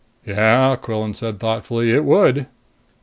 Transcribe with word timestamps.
"Yeah," 0.25 0.77
Quillan 0.77 1.13
said 1.13 1.39
thoughtfully. 1.39 1.91
"It 1.91 2.05
would." 2.05 2.47